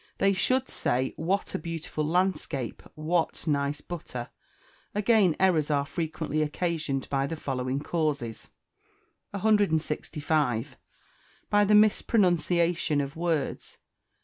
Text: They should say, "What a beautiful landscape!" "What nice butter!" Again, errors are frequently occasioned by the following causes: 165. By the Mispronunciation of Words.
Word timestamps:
They 0.17 0.33
should 0.33 0.67
say, 0.67 1.13
"What 1.15 1.53
a 1.53 1.59
beautiful 1.59 2.03
landscape!" 2.03 2.81
"What 2.95 3.45
nice 3.45 3.81
butter!" 3.81 4.31
Again, 4.95 5.35
errors 5.39 5.69
are 5.69 5.85
frequently 5.85 6.41
occasioned 6.41 7.07
by 7.11 7.27
the 7.27 7.35
following 7.35 7.79
causes: 7.81 8.47
165. 9.29 10.75
By 11.51 11.65
the 11.65 11.75
Mispronunciation 11.75 12.99
of 12.99 13.15
Words. 13.15 13.77